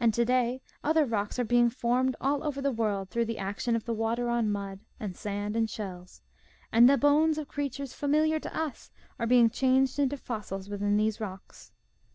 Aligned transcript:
And 0.00 0.14
to 0.14 0.24
day 0.24 0.62
other 0.82 1.04
rocks 1.04 1.38
are 1.38 1.44
being 1.44 1.68
formed 1.68 2.16
all 2.22 2.42
over 2.42 2.62
the 2.62 2.72
world 2.72 3.10
through 3.10 3.26
the 3.26 3.36
action 3.36 3.76
of 3.76 3.86
water 3.86 4.30
on 4.30 4.50
mud 4.50 4.80
and 4.98 5.14
sand 5.14 5.56
and 5.56 5.68
shells, 5.68 6.22
and 6.72 6.88
the 6.88 6.96
bones 6.96 7.36
of 7.36 7.48
crea 7.48 7.68
tures 7.68 7.92
familiar 7.92 8.40
to 8.40 8.58
us 8.58 8.90
are 9.18 9.26
being 9.26 9.50
changed 9.50 9.98
into 9.98 10.16
fossils 10.16 10.70
within 10.70 10.96
these 10.96 11.20
rocks. 11.20 11.70